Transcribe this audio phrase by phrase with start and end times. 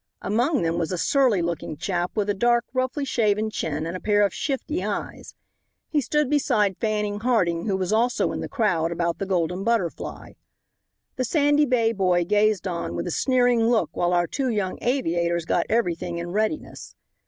[0.23, 3.99] Among them was a surly looking chap with a dark, roughly shaven chin and a
[3.99, 5.35] pair of shifty eyes.
[5.89, 10.31] He stood beside Fanning Harding, who was also in the crowd about the Golden Butterfly.
[11.17, 15.45] The Sandy Bay boy gazed on with a sneering look while our two young aviators
[15.45, 16.95] got everything in readiness.